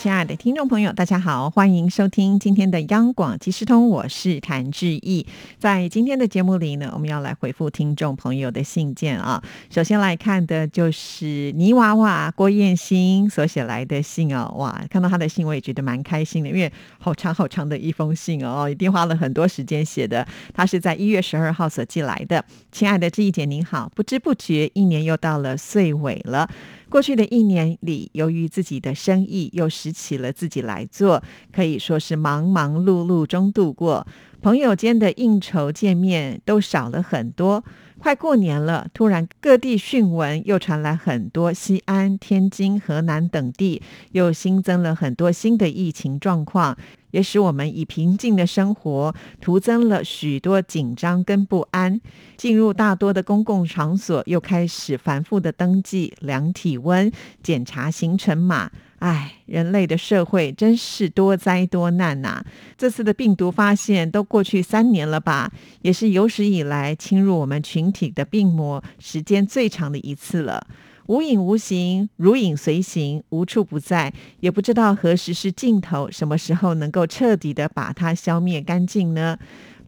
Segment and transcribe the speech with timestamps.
[0.00, 5.26] 亲爱的听众朋友，大家好，欢迎收听今天的央广即时通，我是谭志毅。
[5.58, 9.42] 在今天的节目里呢，我们要来回复听众朋友的信件啊。
[9.68, 20.26] 首先来看的就是泥娃娃郭燕新所写来的信哦，哇，看到他的信我也觉得蛮开心的，因为好长好长的一封信哦，一定花了很多时间写的。
[20.54, 22.42] 他是在一月十二号所寄来的。
[22.72, 26.48] 亲爱的志毅姐您好，不知不觉一年又到了岁尾了。
[26.90, 31.22] 过去的一年里，由于自己的生意又拾起了自己来做，
[31.52, 34.04] 可以说是忙忙碌碌中度过。
[34.42, 37.62] 朋友间的应酬见面都少了很多。
[37.98, 46.76] 快过年了，突然各地讯闻又传来很多西安、天津、河南等地又新增了很多新的疫情状况。
[47.10, 52.00] 也使我们以平静的生活徒增了许多紧张跟不安。
[52.38, 58.70] 进入大多的公共场所，又开始反复的登记、量体温、检查行程码。
[59.00, 62.44] 唉，人类的社会真是多灾多难呐！
[62.76, 65.50] 这次的病毒发现都过去三年了吧，
[65.80, 70.66] 也是有史以来侵入我们群体的病魔时间最长的一次了。
[71.06, 79.38] 无影无形，如影随形，无处不在，也不知道何时是尽头，什么时候能够彻底的把它消灭干净呢？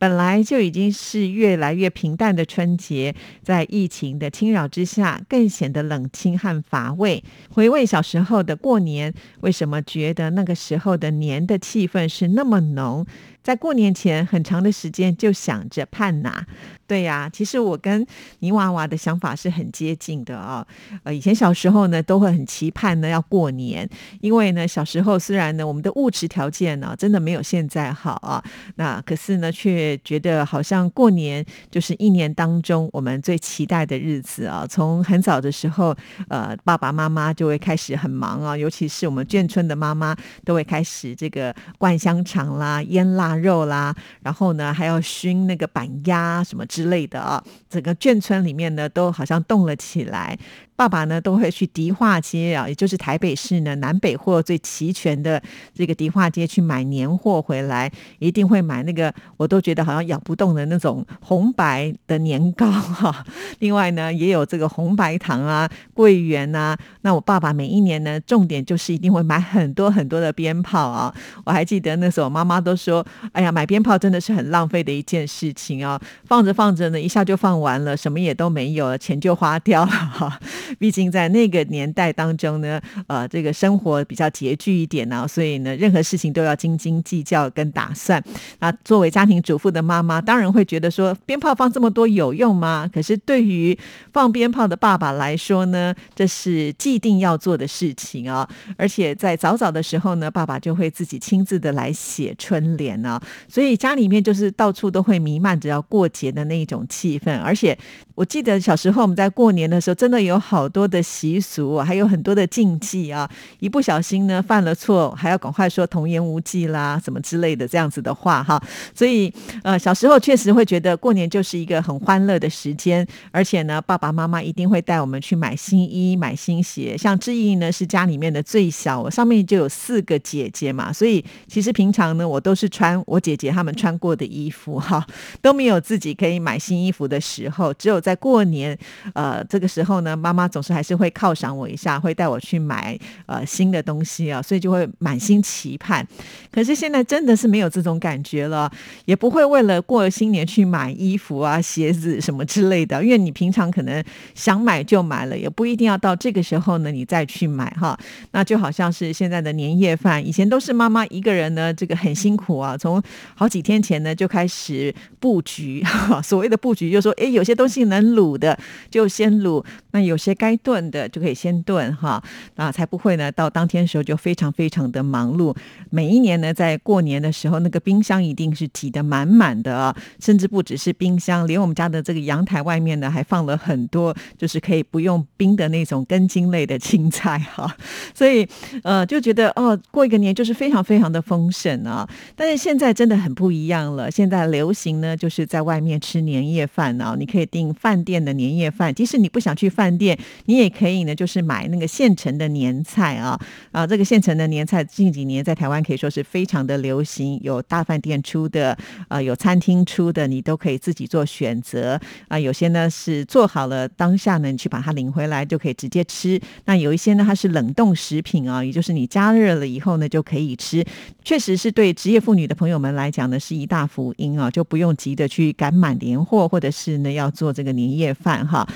[0.03, 7.22] 本来就已经是越来越平淡的春节，在疫情的侵扰之下，更显得冷清和乏味。
[7.50, 13.06] 回味小时候的过年，为什么觉得那个时候的年的气氛是那么浓？
[13.43, 16.47] 在过年前很长的时间就想着盼哪，
[16.87, 18.07] 对呀，其实我跟
[18.39, 20.65] 泥娃娃的想法是很接近的啊。
[21.03, 23.89] 呃，以前小时候呢，都会很期盼呢要过年，
[24.20, 28.42] 因为呢小时候虽然呢我们的物质条件呢真的没有现在好啊，
[28.77, 34.64] 那可是呢却觉得好像过年就是一年当中我们最期待的日子啊。
[34.69, 35.97] 从很早的时候，
[36.29, 40.14] 呃，爸爸妈妈就会开始很忙啊，尤其是我们眷村的妈妈
[40.45, 43.32] 都会开始这个灌香肠啦、腌腊。
[43.41, 50.39] 肉啦，然后呢还要熏那个板鸭什么之类的啊，整个眷村里面呢都好像动了起来。
[50.83, 55.41] 爸爸呢都会去迪化街啊，也就是台北市呢南北货最齐全的
[55.73, 57.89] 这个迪化街去买年货回来，
[58.19, 63.25] 一定会买那个我都觉得好像咬不动的那种红白的年糕哈。
[63.61, 66.77] 另外呢也有这个红白糖啊、桂圆啊。
[67.03, 71.15] 那我爸爸每一年呢重点就是一定会买很多很多的鞭炮啊。
[71.45, 80.41] 我还记得那时候妈妈都说：“哎呀，买鞭炮真的是很浪费的一件事情啊，放着放着呢一下就放完了，什么也都没有了，钱就花掉了哈。”
[80.79, 88.23] 毕竟在那个年代当中呢，呃，这个生活比较拮据一点呢，所以呢，任何事情都要斤斤计较跟打算。
[88.61, 92.91] 那作为家庭主妇的妈妈，当然会觉得说，鞭炮放这么多有用吗？
[92.93, 93.79] 可是对于
[94.13, 98.49] 放鞭炮的爸爸来说呢，这是既定要做的事情啊。
[98.77, 107.39] 而且在早早的时候呢，爸爸就会自己亲自的来写春联啊，所以家里面就是到处都会弥漫着要过节的那一种气氛。
[107.41, 107.77] 而且
[108.15, 110.61] 我记得小时候我们在过年的时候，真的有好。
[110.62, 113.28] 好多的习俗，还有很多的禁忌啊！
[113.58, 118.62] 一不小心呢，犯了错，还要赶快说童言无忌啦，什么之类的这样子的话哈。
[118.95, 119.33] 所以，
[119.64, 126.96] 呃，小时候确实会觉得过年就是一个很欢乐的时间，而且呢，爸爸妈妈一定会带我们去买新衣、买新鞋。
[126.96, 135.05] 像志毅呢，是家里面的最小，我上面就有四个姐姐嘛，所以其实平常呢，我都是穿我姐姐她们穿过的衣服哈，
[135.40, 138.79] 都没有自己可以买新衣服的时候，只有在过年，
[139.14, 140.42] 呃，这个时候呢，妈妈。
[140.43, 146.05] 他总是还是会犒赏我一下，会带我去买呃新的东西啊，所以就会满心期盼。
[146.50, 148.69] 可是现在真的是没有这种感觉了，
[149.05, 154.03] 也不会为了过新年去买衣服啊、鞋子什么之类的，因为你平常可能
[154.35, 157.97] 想买就买了，也不一定要到这个时候呢你再去买哈。
[158.33, 163.00] 那就好像是现在的年夜饭，以前都是妈妈一个人呢，这个很辛苦啊，从
[163.37, 165.85] 好几天前呢就开始布局。
[166.25, 168.59] 所谓的布局，就是说，哎，有些东西能卤的
[168.91, 170.31] 就先卤，那有些。
[170.34, 172.23] 该炖的就可以先炖哈，
[172.56, 175.55] 啊，才不会呢到当天的时候就非常非常的忙碌。
[175.90, 187.76] 每一年呢，在过年的时候，那个冰箱一定是挤得满满的，甚至不只是冰箱，连我们家的这个阳台外面呢，还放了很多就是可以不用冰的那种根茎类的青菜哈。
[188.14, 188.46] 所以
[188.82, 192.08] 呃，就觉得哦，过一个年就是非常非常的丰盛啊。
[192.34, 200.19] 但是现在真的很不一样了，现在流行呢就是在外面吃年夜饭啊，你可以订饭店的年夜饭，即使你不想去饭店。
[200.47, 203.39] 你也可以呢，就是买那个现成的年菜啊
[203.71, 208.77] 啊，这个现成的年菜近几年在台湾可以说是非常的流行，有大饭店出的
[209.09, 212.39] 啊，有餐厅出的，你都可以自己做选择啊。
[212.39, 216.41] 有些呢是做好了当下呢，你去把它领回来就可以直接吃。
[216.65, 220.85] 那有一些呢，它是冷冻食品啊，也就是你加热了以后呢就可以吃。
[221.25, 228.67] 确实是对职业妇女的朋友们来讲呢，是一大福音啊，就不用急着去赶满年货，或者是呢要做这个年夜饭哈。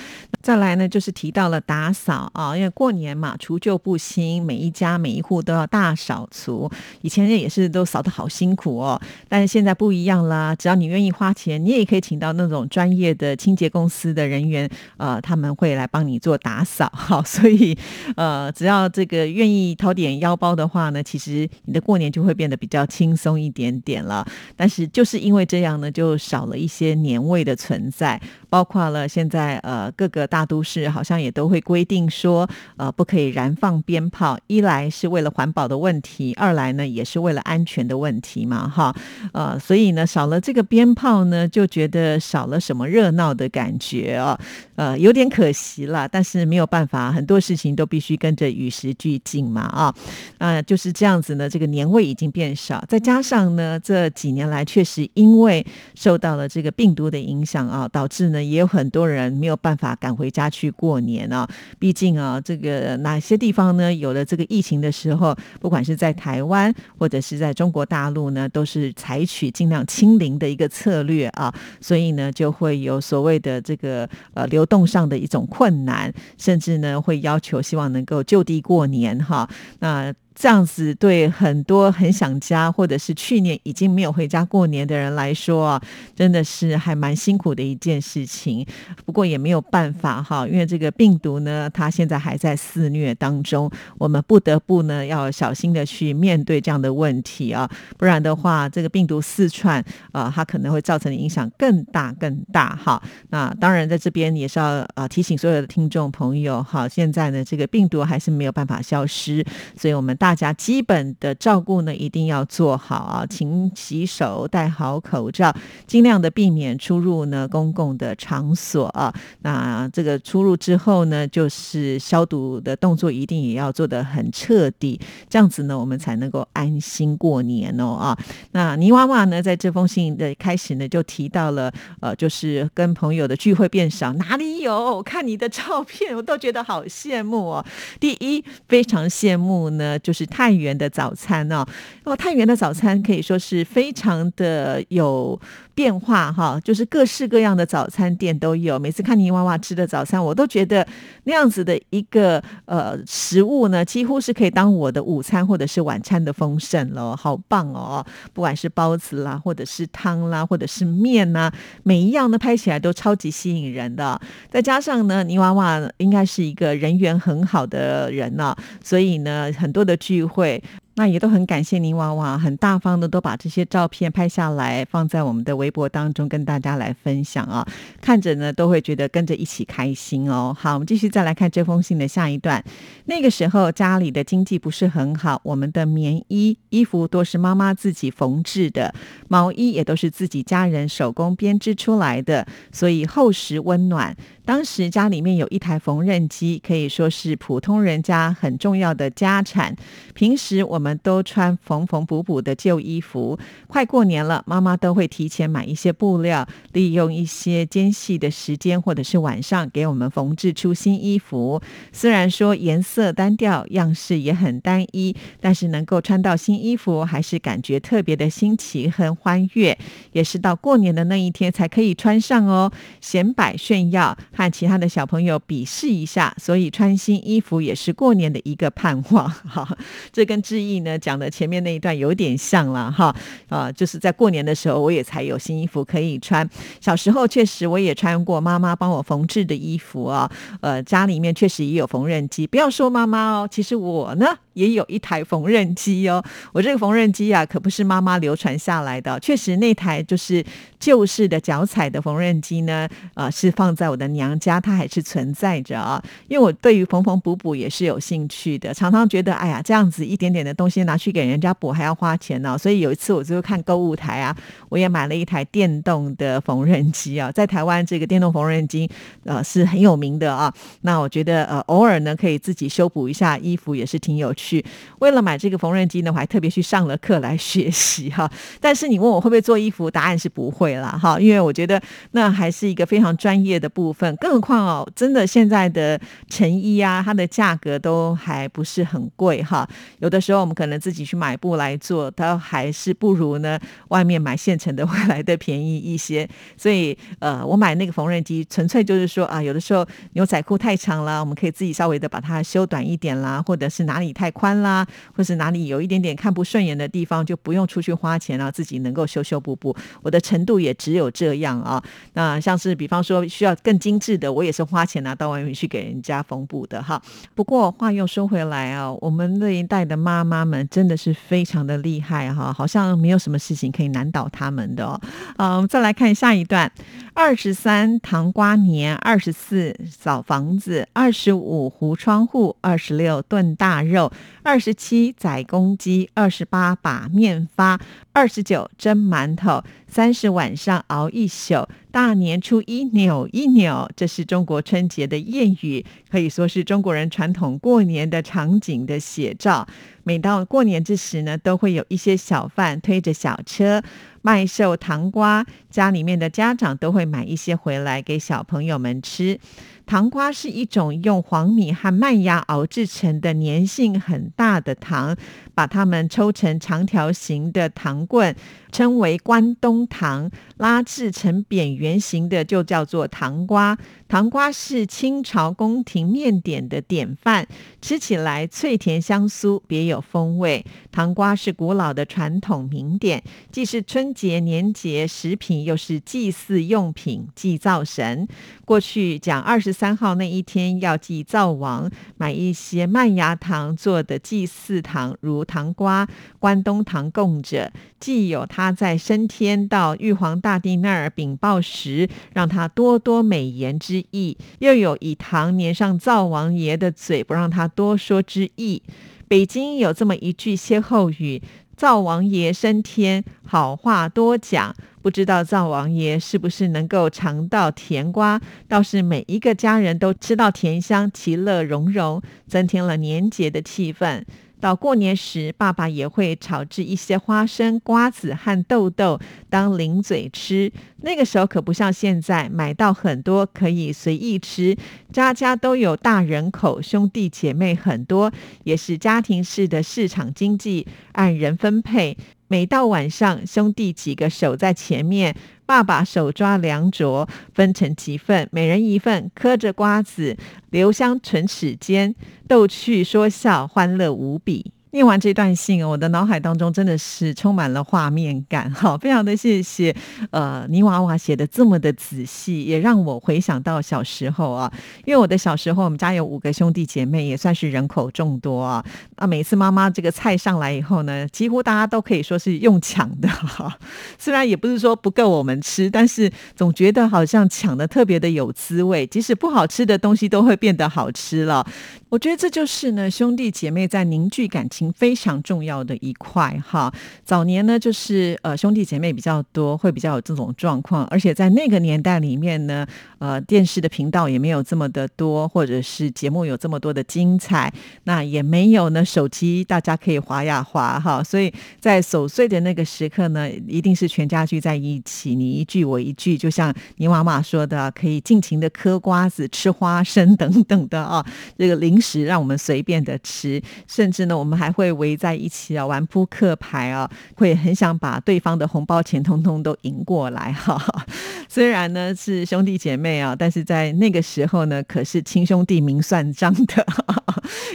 [0.43, 6.71] 再来呢，就是提到了打扫啊，因为过年嘛，除旧布新，每一家每一户都要大扫除。
[7.03, 8.99] 以前也是都扫得好辛苦哦，
[9.29, 14.67] 但是现在不一样啦，只要你愿意花钱，你也可以请到那种专业的清洁公司的人员，
[14.97, 16.91] 呃，他们会来帮你做打扫。
[16.95, 17.77] 好， 所以
[18.17, 24.27] 呃，只要这个愿意掏点腰包的话呢，其实你的过年就会变得比较轻松一点点了。
[24.57, 28.19] 但是就是因为这样呢，就少了一些年味的存在。
[28.49, 38.95] 包括了现在呃各个大都市好像也也都会规定说呃不可以燃放鞭炮，一来是为了环保的问题，二来呢也是为了安全的问题嘛哈
[39.33, 44.39] 呃所以呢少了这个鞭炮呢就觉得少了什么热闹的感觉啊
[44.77, 49.95] 呃有点可惜了，但是没有办法，很多事情都必须跟着与时俱进嘛啊
[50.39, 58.37] 啊就是这样子呢，这个年味已经变少，再加上呢这几年来确实因为受到了这个病毒的影响啊，导致呢。
[58.47, 61.49] 也有很多人没有办法赶回家去过年年啊，
[61.79, 79.49] 毕竟啊，这个哪些地方呢有了这个疫情的时候，不管是在台湾或者是在中国大陆呢，都是采取尽量清零的一个策略啊，所以呢就会有所谓的这个呃流动上的一种困难，甚至呢会要求希望能够就地过年哈，
[79.81, 80.13] 那。
[80.39, 85.83] 这样子对很多很想家，或者是去年已经没有回家过年的人来说啊，
[86.15, 88.65] 真的是还蛮辛苦的一件事情。
[89.07, 97.67] 不过也没有办法哈，因为这个病毒呢，它现在还在肆虐当中，我们不得不呢要小心的去面对这样的问题啊，
[97.97, 99.83] 不然的话，这个病毒四串
[100.13, 103.03] 啊，它可能会造成的影响更大更大哈。
[103.31, 109.43] 那当然在这边也是要啊提醒所有的听众朋友哈，现在呢这个病毒还是没有办法消失，
[109.81, 110.26] 所以我们大。
[110.27, 115.55] 大家基本的照顾呢，一定要做好啊，勤洗手，戴好口罩，
[115.87, 119.15] 尽量的避免出入呢公共的场所啊。
[119.43, 125.01] 那这个出入之后呢，就是消毒的动作一定也要做得很彻底，
[125.31, 128.19] 这样子呢，我们才能够安心过年哦啊。
[128.51, 135.01] 那泥娃娃呢，在这封信的开始呢，就提到了呃，就是跟朋友的聚会变少，哪里有？
[135.05, 137.65] 看你的照片，我都觉得好羡慕哦。
[138.01, 140.16] 第一，非常羡慕呢，就。
[140.16, 141.67] 是是太原的早餐哦，
[142.05, 145.39] 那么太原的早餐可以说是非常的有
[145.77, 148.79] 变化哈，就是各式各样的早餐店都有。
[148.79, 150.85] 每次看泥娃娃吃的早餐，我都觉得
[151.25, 158.03] 那样子的一个呃食物呢，几乎是可以当我的午餐或者是晚餐的丰盛了，好棒哦！
[158.33, 161.53] 不管是包子啦，或者是汤啦，或者是面呐，
[161.83, 164.19] 每一样呢拍起来都超级吸引人的。
[164.51, 169.95] 再加上呢，泥娃娃应该是一个人缘很好的人呢，所以呢，很多的。
[170.07, 170.63] 聚会。
[170.99, 177.67] 那也都很感谢您娃娃，很大方的都把这些照片拍下来，放在我们的微博当中跟大家来分享啊。
[178.01, 180.57] 看着呢，都会觉得跟着一起开心哦。
[180.59, 182.65] 好，我们继续再来看这封信的下一段。
[183.05, 188.95] 那个时候家里的经济不是很好，我们的棉衣衣服都是妈妈自己缝制的，
[189.29, 194.17] 毛衣也都是自己家人手工编织出来的，所以厚实温暖。
[194.47, 199.77] 当时家里面有一台缝纫机，可以说是普通人家很重要的家产。
[200.15, 200.86] 平时我们。
[200.87, 211.61] 我们都穿缝缝补补的旧衣服，快过年了，妈妈都会提前买一些布料，利用一些间隙的时间或者是晚上给我们缝制出新衣服。
[211.91, 219.77] 虽然说颜色单调，样式也很单一，但是能够穿到新衣服，还是感觉特别的新奇和欢悦。
[220.13, 226.33] 也是到过年的那一天才可以穿上哦，显摆炫耀，和其他的小朋友比试一下。
[226.39, 229.29] 所以穿新衣服也是过年的一个盼望。
[229.51, 229.77] 哈，
[230.13, 230.76] 这跟志毅。
[230.81, 233.15] 呢讲的前面那一段有点像了哈
[233.49, 236.49] 啊，就是在过年的时候，我也才有新衣服可以穿。
[236.81, 240.31] 小时候确实我也穿过妈妈帮我缝制的衣服啊，
[240.61, 242.47] 呃，家里面确实也有缝纫机。
[242.47, 246.25] 不要说妈妈哦，其实我呢也有一台缝纫机哦。
[246.53, 250.45] 我这个缝纫机啊，可不是妈妈流传下来的，确实那台就是
[250.81, 256.03] 旧式的脚踩的缝纫机呢，呃，是放在我的娘家，它还是存在着啊。
[256.29, 262.57] 因为我对于缝缝补补也是有兴趣的，常常觉得，哎呀，这样子一点点的东西拿去给人家补还要花钱呢。
[262.57, 264.35] 所以有一次我就看购物台啊，
[264.71, 268.91] 我也买了一台电动的缝纫机啊，在台湾这个电动缝纫机
[269.25, 270.53] 呃是很有名的啊。
[270.81, 274.46] 那我觉得呃偶尔呢可以自己修补一下衣服也是挺有趣。
[274.47, 274.65] 去
[275.01, 278.31] 为了买这个缝纫机呢，我还特别去上了课来学习哈。
[278.61, 281.81] 但是你问我会不会做衣服，答案是不会了哈，因为我觉得
[282.13, 284.15] 那还是一个非常专业的部分。
[284.17, 289.69] 更何况哦，真的现在的成衣啊，它的价格都还不是很贵哈。
[289.99, 296.29] 有的时候我们可能自己去买布来做，它还是不如呢外面买现成的 会来的便宜一些。
[296.57, 309.75] 所以呃，我买那个缝纫机，纯粹就是说啊，有的时候牛仔裤太长了，我们可以自己稍微的把它修短一点啦，或者是哪里太宽啦，或是哪里有一点点看不顺眼的地方，就不用出去花钱了，自己能够修修补补。
[310.03, 311.83] 我的程度也只有这样啊。
[312.13, 317.01] 那像是比方说需要更精致的，我也是花钱拿到外面去给人家缝补的哈。
[317.35, 325.01] 不过话又说回来啊，我们那一代的妈妈们真的是非常的厉害哈，好像没有什么事情可以难倒他们的哦。
[325.37, 326.71] 啊，再来看下一段：
[327.15, 337.81] 二十三糖瓜年，二十四扫房子，二十五糊窗户，二十六炖大肉，二十七宰公鸡，二十八把面发，
[338.17, 343.87] 二十九蒸馒头，三十晚上熬一宿，大年初一扭一扭。
[343.95, 349.69] 这是中国春节的谚语，可以说是中国人传统过年的场景的写照。
[350.03, 353.83] 每到过年之时呢，都会有一些小贩推着小车
[354.23, 359.39] 卖售糖瓜，家里面的家长都会买一些回来给小朋友们吃。
[359.85, 365.17] 糖瓜是一种用黄米和麦芽熬制成的粘性很大的糖，
[365.57, 368.37] 把它们抽成长条形的糖棍，
[368.71, 373.79] 称为关东糖；拉制成扁圆形的就叫做糖瓜。
[374.09, 377.47] 糖瓜是清朝宫廷面点的典范，
[377.83, 380.65] 吃起来脆甜香酥，别有风味。
[380.93, 388.29] 糖瓜是古老的传统名点，既是春节年节食品，又是祭祀用品，祭灶神。
[388.65, 396.09] 过去讲二十三号那一天要祭灶王，买一些麦芽糖做的祭祀糖，如糖瓜、
[396.39, 408.83] 关东糖供着，既有他在升天到玉皇大帝那儿禀报时，让他多多美言之之意，又有以糖粘上灶王爷的嘴，不让他多说之意。
[409.27, 411.41] 北京有这么一句歇后语。
[411.77, 414.75] 灶王爷升天，好话多讲。
[415.03, 418.41] 不知道灶王爷是不是能够尝到甜瓜？
[418.67, 424.25] 倒是每一个家人都吃到甜香，其乐融融，增添了年节的气氛。
[424.67, 430.73] 到过年时，爸爸也会炒制一些花生、瓜子和豆豆当零嘴吃。
[431.03, 434.77] 那个时候可不像现在，买到很多可以随意吃，
[435.13, 438.33] 家家都有大人口，兄弟姐妹很多，
[438.65, 442.17] 也是家庭式的市场经济，按人分配。
[442.49, 445.35] 每到晚上，兄弟几个守在前面，
[445.67, 450.37] 爸爸手抓凉镯，分成几份，每人一份，嗑着瓜子，
[450.71, 452.15] 留香唇齿间，
[452.47, 454.76] 逗趣说笑，欢乐无比。
[454.97, 459.95] 念完这段信，我的脑海当中真的是充满了画面感， 哈，非常的谢谢，
[460.31, 464.73] 呃，泥娃娃写的这么的仔细，也让我回想到小时候啊，
[465.05, 468.83] 因为我的小时候，我们家有五个兄弟姐妹，也算是人口众多啊，
[469.17, 473.77] 啊，每次妈妈这个菜上来以后呢，几乎大家都可以说是用抢的，哈，
[474.19, 481.67] 虽然也不是说不够我们吃，但是总觉得好像抢的特别的有滋味，即使不好吃的东西都会变得好吃了。
[482.09, 486.93] 我觉得这就是呢，兄弟姐妹在凝聚感情非常重要的一块哈。
[487.25, 492.87] 早年呢，就是呃兄弟姐妹比较多，会比较有这种状况，而且在那个年代里面呢，
[493.19, 497.73] 呃电视的频道也没有这么的多，或者是节目有这么多的精彩，
[498.05, 501.23] 那也没有呢手机大家可以划呀划哈。
[501.23, 511.27] 所以在守岁的那个时刻呢，一定是全家聚在一起，你一句我一句，就像你妈妈说的，可以尽情的嗑瓜子、吃花生 等等的啊，
[511.59, 512.01] 这个零。
[512.07, 520.77] 食让我们随便的吃，甚至呢，我们还还会围在一起啊玩扑克牌啊，会很想把对方的红包钱通通都赢过来哈。
[521.49, 526.85] 虽然呢是兄弟姐妹啊，但是在那个时候呢，可是亲兄弟明算账的。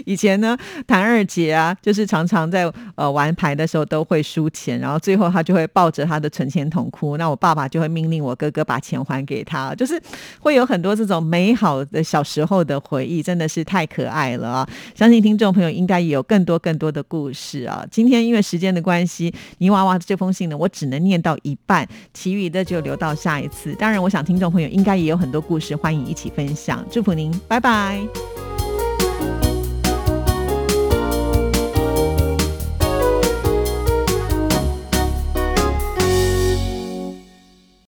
[0.06, 7.18] 以前呢，谭二姐啊，就是常常在呃玩牌的时候都会输钱，然后最后她就会抱着她的存钱筒哭。
[7.18, 10.02] 那我爸爸就会命令我哥哥把钱还给他，就是
[10.40, 14.70] 会有很多这种美好的小时候的回忆，真的是太可爱了啊！
[14.96, 17.86] 相信听众朋友应该也有更多更多的故事啊。
[17.92, 23.74] 今天因为时间的关系，泥娃娃的这封信呢，我只能念到一半，其余的就留到下一次。
[23.76, 26.86] 当然，我想听众朋友应该也有很多故事，欢迎一起分享。
[26.90, 28.02] 祝福您，拜拜。